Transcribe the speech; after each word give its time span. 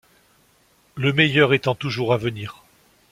Le 0.95 1.13
meilleur 1.13 1.53
étant 1.53 1.75
toujours 1.75 2.11
à 2.11 2.17
venir. 2.17 2.63